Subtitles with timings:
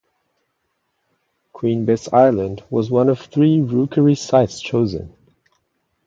[1.53, 5.13] Queen Bess Island was one of three rookery sites chosen.